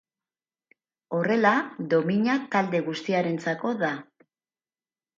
Horrela, 1.17 1.51
domina 1.95 2.39
talde 2.57 2.83
guztiarentzako 2.91 3.79
da. 3.87 3.95